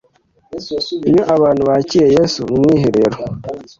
[1.09, 3.19] Iyo abantu bakiriye Yesu mu rwiherero,